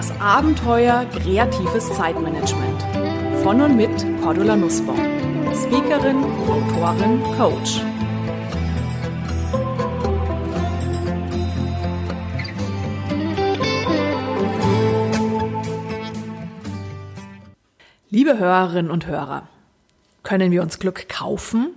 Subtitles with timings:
[0.00, 2.82] Das Abenteuer kreatives Zeitmanagement.
[3.42, 3.90] Von und mit
[4.22, 4.96] Cordula Nussbaum.
[5.54, 7.82] Speakerin, Autorin, Coach.
[18.08, 19.48] Liebe Hörerinnen und Hörer,
[20.22, 21.74] können wir uns Glück kaufen?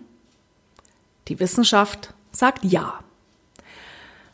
[1.28, 3.04] Die Wissenschaft sagt ja.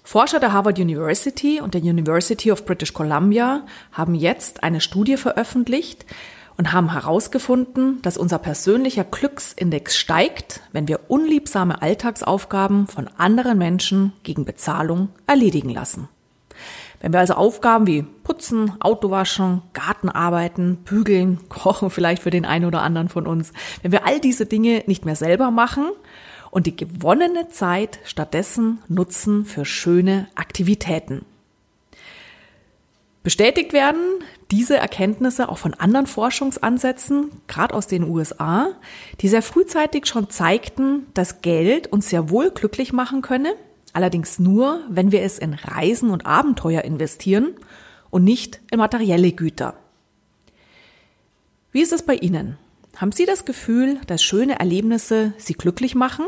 [0.10, 6.04] Forscher der Harvard University und der University of British Columbia haben jetzt eine Studie veröffentlicht
[6.58, 14.14] und haben herausgefunden, dass unser persönlicher Glücksindex steigt, wenn wir unliebsame Alltagsaufgaben von anderen Menschen
[14.24, 16.10] gegen Bezahlung erledigen lassen.
[17.02, 22.82] Wenn wir also Aufgaben wie Putzen, Autowaschen, Gartenarbeiten, Bügeln, Kochen vielleicht für den einen oder
[22.82, 23.54] anderen von uns,
[23.84, 25.86] wenn wir all diese Dinge nicht mehr selber machen
[26.52, 31.26] und die gewonnene Zeit stattdessen nutzen für schöne Aktivitäten.
[33.24, 38.70] Bestätigt werden diese Erkenntnisse auch von anderen Forschungsansätzen, gerade aus den USA,
[39.22, 43.54] die sehr frühzeitig schon zeigten, dass Geld uns sehr wohl glücklich machen könne,
[43.94, 47.56] allerdings nur, wenn wir es in Reisen und Abenteuer investieren
[48.10, 49.76] und nicht in materielle Güter.
[51.72, 52.58] Wie ist es bei Ihnen?
[53.00, 56.26] Haben Sie das Gefühl, dass schöne Erlebnisse Sie glücklich machen?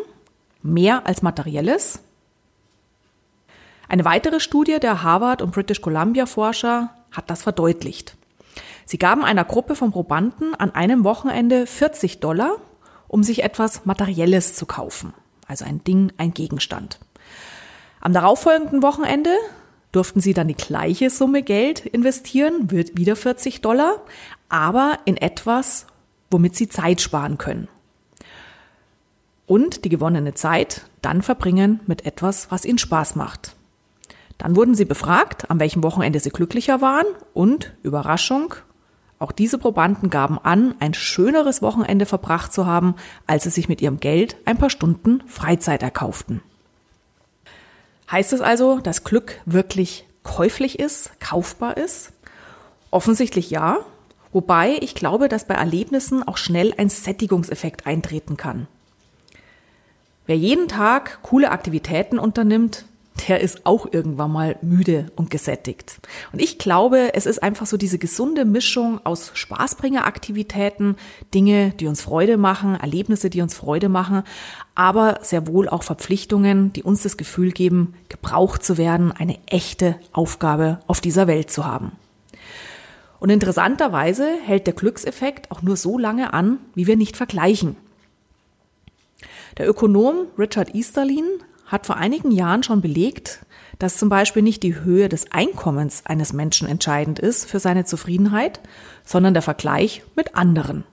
[0.64, 2.00] Mehr als materielles?
[3.89, 8.16] Eine weitere Studie der Harvard und British Columbia Forscher hat das verdeutlicht.
[8.86, 12.55] Sie gaben einer Gruppe von Probanden an einem Wochenende 40 Dollar,
[13.09, 15.13] um sich etwas Materielles zu kaufen.
[15.47, 17.00] Also ein Ding, ein Gegenstand.
[18.00, 19.35] Am darauffolgenden Wochenende
[19.91, 24.02] durften sie dann die gleiche Summe Geld investieren, wird wieder 40 Dollar,
[24.47, 25.85] aber in etwas,
[26.32, 27.68] womit sie Zeit sparen können.
[29.46, 33.56] Und die gewonnene Zeit dann verbringen mit etwas, was ihnen Spaß macht.
[34.38, 38.56] Dann wurden sie befragt, an welchem Wochenende sie glücklicher waren und, Überraschung,
[39.20, 42.96] auch diese Probanden gaben an, ein schöneres Wochenende verbracht zu haben,
[43.28, 46.41] als sie sich mit ihrem Geld ein paar Stunden Freizeit erkauften.
[48.09, 52.14] Heißt es also, dass Glück wirklich käuflich ist, kaufbar ist?
[52.90, 53.78] Offensichtlich ja,
[54.34, 58.68] wobei ich glaube, dass bei Erlebnissen auch schnell ein Sättigungseffekt eintreten kann.
[60.25, 62.86] Wer jeden Tag coole Aktivitäten unternimmt,
[63.28, 66.00] der ist auch irgendwann mal müde und gesättigt.
[66.31, 70.96] Und ich glaube, es ist einfach so diese gesunde Mischung aus Spaßbringeraktivitäten,
[71.34, 74.24] Dinge, die uns Freude machen, Erlebnisse, die uns Freude machen,
[74.75, 79.97] aber sehr wohl auch Verpflichtungen, die uns das Gefühl geben, gebraucht zu werden, eine echte
[80.14, 81.91] Aufgabe auf dieser Welt zu haben.
[83.22, 87.76] Und interessanterweise hält der Glückseffekt auch nur so lange an, wie wir nicht vergleichen.
[89.59, 91.28] Der Ökonom Richard Easterlin
[91.68, 93.46] hat vor einigen Jahren schon belegt,
[93.78, 98.59] dass zum Beispiel nicht die Höhe des Einkommens eines Menschen entscheidend ist für seine Zufriedenheit,
[99.06, 100.84] sondern der Vergleich mit anderen.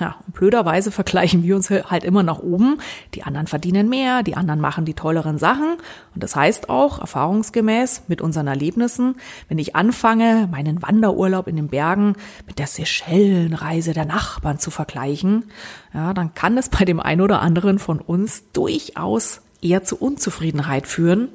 [0.00, 2.78] Ja, und blöderweise vergleichen wir uns halt immer nach oben.
[3.14, 5.76] Die anderen verdienen mehr, die anderen machen die tolleren Sachen.
[6.14, 9.16] Und das heißt auch, erfahrungsgemäß mit unseren Erlebnissen,
[9.48, 12.14] wenn ich anfange, meinen Wanderurlaub in den Bergen
[12.46, 15.46] mit der Seychellenreise der Nachbarn zu vergleichen,
[15.92, 20.86] ja, dann kann es bei dem einen oder anderen von uns durchaus eher zu Unzufriedenheit
[20.86, 21.28] führen,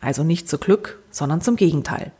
[0.00, 2.10] also nicht zu Glück, sondern zum Gegenteil.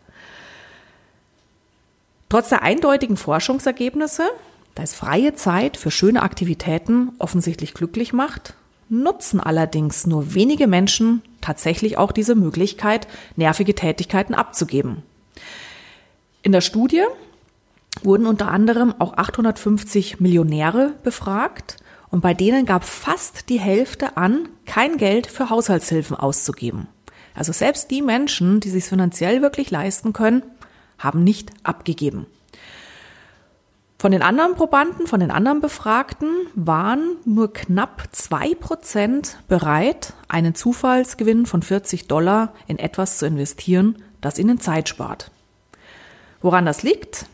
[2.28, 4.24] Trotz der eindeutigen Forschungsergebnisse,
[4.74, 8.54] dass freie Zeit für schöne Aktivitäten offensichtlich glücklich macht,
[8.88, 15.02] nutzen allerdings nur wenige Menschen tatsächlich auch diese Möglichkeit, nervige Tätigkeiten abzugeben.
[16.42, 17.02] In der Studie
[18.02, 21.76] wurden unter anderem auch 850 Millionäre befragt
[22.10, 26.88] und bei denen gab fast die Hälfte an, kein Geld für Haushaltshilfen auszugeben.
[27.34, 30.42] Also selbst die Menschen, die sich finanziell wirklich leisten können,
[30.98, 32.26] haben nicht abgegeben.
[34.04, 40.54] Von den anderen Probanden, von den anderen Befragten waren nur knapp zwei Prozent bereit, einen
[40.54, 45.30] Zufallsgewinn von 40 Dollar in etwas zu investieren, das ihnen Zeit spart.
[46.42, 47.24] Woran das liegt?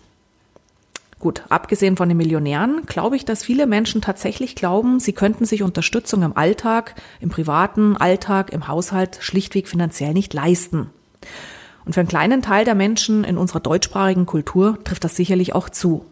[1.19, 5.65] Gut, abgesehen von den Millionären, glaube ich, dass viele Menschen tatsächlich glauben, sie könnten sich
[5.65, 10.91] Unterstützung im Alltag, im privaten Alltag, im Haushalt schlichtweg finanziell nicht leisten.
[11.85, 15.69] Und für einen kleinen Teil der Menschen in unserer deutschsprachigen Kultur trifft das sicherlich auch
[15.69, 16.07] zu.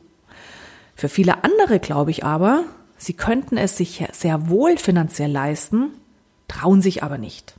[0.99, 2.65] Für viele andere glaube ich aber,
[2.99, 5.93] sie könnten es sich sehr wohl finanziell leisten,
[6.49, 7.55] trauen sich aber nicht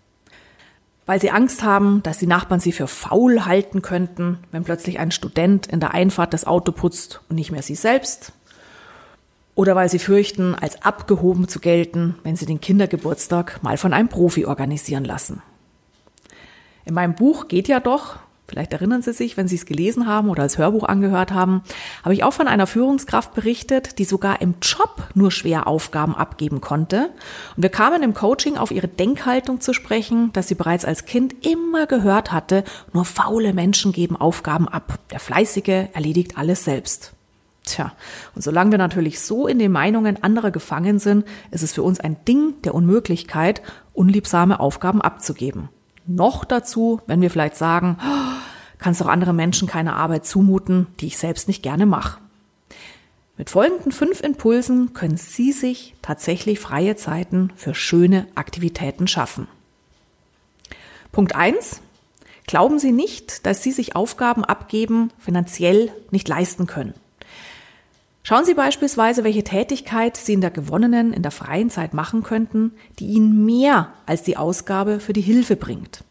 [1.10, 5.10] weil sie Angst haben, dass die Nachbarn sie für faul halten könnten, wenn plötzlich ein
[5.10, 8.32] Student in der Einfahrt das Auto putzt und nicht mehr sie selbst.
[9.56, 14.08] Oder weil sie fürchten, als abgehoben zu gelten, wenn sie den Kindergeburtstag mal von einem
[14.08, 15.42] Profi organisieren lassen.
[16.86, 18.20] In meinem Buch geht ja doch,
[18.50, 21.62] vielleicht erinnern Sie sich, wenn Sie es gelesen haben oder als Hörbuch angehört haben,
[22.04, 26.60] habe ich auch von einer Führungskraft berichtet, die sogar im Job nur schwer Aufgaben abgeben
[26.60, 27.10] konnte.
[27.56, 31.46] Und wir kamen im Coaching auf ihre Denkhaltung zu sprechen, dass sie bereits als Kind
[31.46, 32.64] immer gehört hatte,
[32.94, 35.00] nur faule Menschen geben Aufgaben ab.
[35.12, 37.14] Der Fleißige erledigt alles selbst.
[37.66, 37.94] Tja,
[38.34, 42.00] und solange wir natürlich so in den Meinungen anderer gefangen sind, ist es für uns
[42.00, 43.62] ein Ding der Unmöglichkeit,
[43.94, 45.70] unliebsame Aufgaben abzugeben.
[46.12, 48.42] Noch dazu, wenn wir vielleicht sagen, oh,
[48.80, 52.20] kannst doch andere Menschen keine Arbeit zumuten, die ich selbst nicht gerne mache.
[53.38, 59.48] Mit folgenden fünf Impulsen können Sie sich tatsächlich freie Zeiten für schöne Aktivitäten schaffen.
[61.12, 61.80] Punkt eins:
[62.48, 66.96] Glauben Sie nicht, dass Sie sich Aufgaben abgeben finanziell nicht leisten können.
[68.30, 72.74] Schauen Sie beispielsweise, welche Tätigkeit Sie in der gewonnenen, in der freien Zeit machen könnten,
[73.00, 76.04] die Ihnen mehr als die Ausgabe für die Hilfe bringt.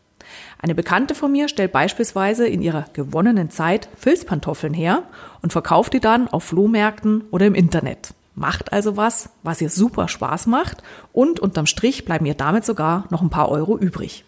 [0.61, 5.05] Eine Bekannte von mir stellt beispielsweise in ihrer gewonnenen Zeit Filzpantoffeln her
[5.43, 8.15] und verkauft die dann auf Flohmärkten oder im Internet.
[8.35, 10.83] Macht also was, was ihr super Spaß macht
[11.13, 14.25] und unterm Strich bleiben ihr damit sogar noch ein paar Euro übrig.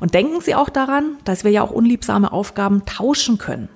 [0.00, 3.68] Und denken Sie auch daran, dass wir ja auch unliebsame Aufgaben tauschen können.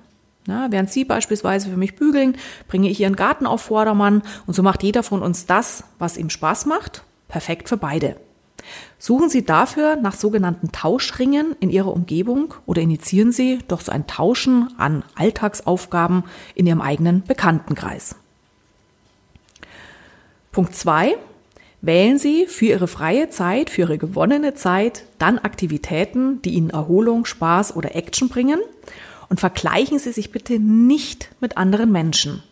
[0.49, 2.35] Na, während Sie beispielsweise für mich bügeln,
[2.67, 6.31] bringe ich Ihren Garten auf Vordermann und so macht jeder von uns das, was ihm
[6.31, 7.03] Spaß macht.
[7.27, 8.15] Perfekt für beide.
[8.97, 14.07] Suchen Sie dafür nach sogenannten Tauschringen in Ihrer Umgebung oder initiieren Sie doch so ein
[14.07, 16.23] Tauschen an Alltagsaufgaben
[16.55, 18.15] in Ihrem eigenen Bekanntenkreis.
[20.51, 21.15] Punkt zwei:
[21.81, 27.25] Wählen Sie für Ihre freie Zeit, für Ihre gewonnene Zeit dann Aktivitäten, die Ihnen Erholung,
[27.25, 28.59] Spaß oder Action bringen
[29.29, 32.43] und vergleichen Sie sich bitte nicht mit anderen Menschen.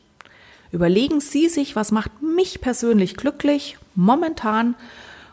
[0.71, 4.75] Überlegen Sie sich, was macht mich persönlich glücklich momentan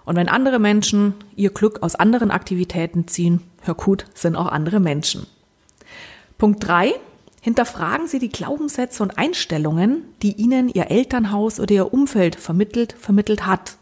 [0.05, 4.81] und wenn andere Menschen ihr Glück aus anderen Aktivitäten ziehen, hör gut, sind auch andere
[4.81, 5.27] Menschen.
[6.37, 6.93] Punkt drei:
[7.41, 13.47] Hinterfragen Sie die Glaubenssätze und Einstellungen, die Ihnen Ihr Elternhaus oder Ihr Umfeld vermittelt, vermittelt
[13.47, 13.77] hat.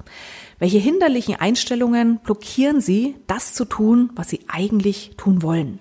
[0.58, 5.80] Welche hinderlichen Einstellungen blockieren Sie, das zu tun, was Sie eigentlich tun wollen?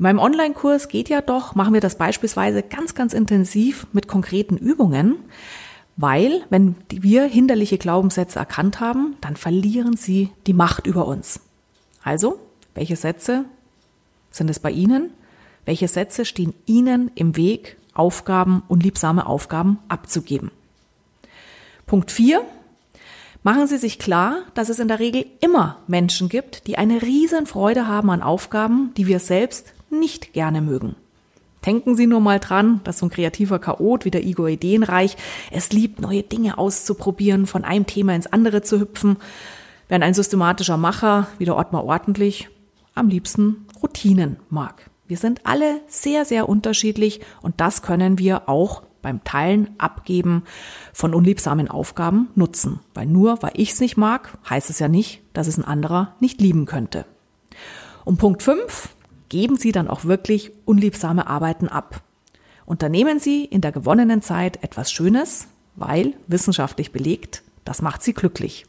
[0.00, 4.56] In meinem Online-Kurs geht ja doch, machen wir das beispielsweise ganz, ganz intensiv mit konkreten
[4.56, 5.16] Übungen,
[5.98, 11.40] weil wenn wir hinderliche Glaubenssätze erkannt haben, dann verlieren sie die Macht über uns.
[12.02, 12.38] Also,
[12.74, 13.44] welche Sätze
[14.30, 15.10] sind es bei Ihnen?
[15.66, 20.50] Welche Sätze stehen Ihnen im Weg, Aufgaben, unliebsame Aufgaben abzugeben?
[21.84, 22.40] Punkt 4.
[23.42, 27.44] Machen Sie sich klar, dass es in der Regel immer Menschen gibt, die eine riesen
[27.44, 30.96] Freude haben an Aufgaben, die wir selbst nicht gerne mögen.
[31.66, 35.16] Denken Sie nur mal dran, dass so ein kreativer Chaot wie der Igor Ideenreich
[35.50, 39.18] es liebt, neue Dinge auszuprobieren, von einem Thema ins andere zu hüpfen,
[39.88, 42.48] während ein systematischer Macher wie der Ottmar ordentlich
[42.94, 44.88] am liebsten Routinen mag.
[45.06, 50.44] Wir sind alle sehr, sehr unterschiedlich und das können wir auch beim Teilen, Abgeben
[50.92, 52.80] von unliebsamen Aufgaben nutzen.
[52.94, 56.14] Weil nur weil ich es nicht mag, heißt es ja nicht, dass es ein anderer
[56.20, 57.06] nicht lieben könnte.
[58.04, 58.94] Und Punkt 5,
[59.30, 62.02] geben Sie dann auch wirklich unliebsame Arbeiten ab.
[62.66, 68.66] Unternehmen Sie in der gewonnenen Zeit etwas Schönes, weil wissenschaftlich belegt, das macht Sie glücklich.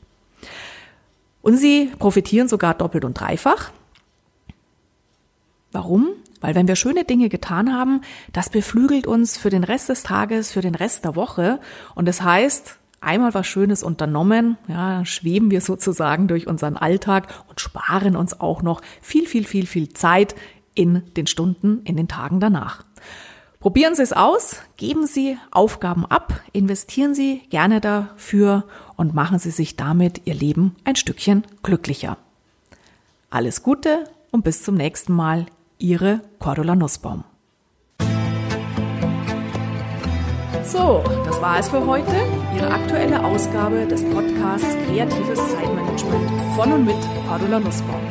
[1.42, 3.72] Und Sie profitieren sogar doppelt und dreifach.
[5.72, 6.10] Warum?
[6.40, 8.02] Weil wenn wir schöne Dinge getan haben,
[8.34, 11.60] das beflügelt uns für den Rest des Tages, für den Rest der Woche.
[11.96, 17.60] Und das heißt, einmal was Schönes unternommen, ja, schweben wir sozusagen durch unseren Alltag und
[17.60, 20.36] sparen uns auch noch viel, viel, viel, viel Zeit
[20.76, 22.84] in den Stunden, in den Tagen danach.
[23.60, 28.64] Probieren Sie es aus, geben Sie Aufgaben ab, investieren Sie gerne dafür
[28.96, 32.18] und machen Sie sich damit Ihr Leben ein Stückchen glücklicher.
[33.30, 35.46] Alles Gute und bis zum nächsten Mal,
[35.78, 37.24] Ihre Cordula Nussbaum.
[40.64, 42.16] So, das war es für heute.
[42.56, 46.96] Ihre aktuelle Ausgabe des Podcasts Kreatives Zeitmanagement von und mit
[47.28, 48.11] Cordula Nussbaum.